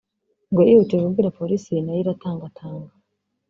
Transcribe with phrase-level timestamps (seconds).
[0.51, 2.91] ngo yihutiye kubwira Polisi nayo iratangatanga